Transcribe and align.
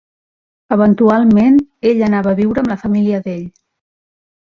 Eventualment, 0.75 1.59
ella 1.91 2.07
anava 2.07 2.31
a 2.31 2.37
viure 2.39 2.63
amb 2.63 2.71
la 2.73 2.79
família 2.85 3.21
d'ell. 3.27 3.45